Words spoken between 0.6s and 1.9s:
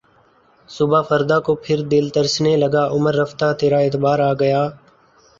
صبح فردا کو پھر